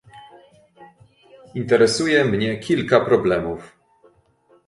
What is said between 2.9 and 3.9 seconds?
problemów